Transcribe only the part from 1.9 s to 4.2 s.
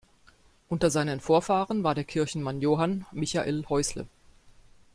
der Kirchenmann Johann, Michael Häusle.